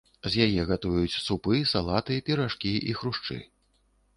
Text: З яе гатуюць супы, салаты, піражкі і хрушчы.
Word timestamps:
З 0.35 0.45
яе 0.45 0.61
гатуюць 0.69 1.19
супы, 1.25 1.59
салаты, 1.73 2.17
піражкі 2.31 2.73
і 2.93 2.97
хрушчы. 3.03 3.39